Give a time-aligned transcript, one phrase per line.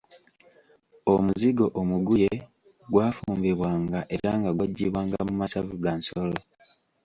[1.13, 2.31] Omuzigo omuguye
[2.91, 6.39] gwafumbibwanga era nga gwaggyibwanga mu masavu ga nsolo.